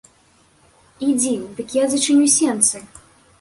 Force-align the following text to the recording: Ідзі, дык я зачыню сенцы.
Ідзі, 1.07 1.33
дык 1.59 1.77
я 1.79 1.85
зачыню 1.93 2.25
сенцы. 2.39 2.83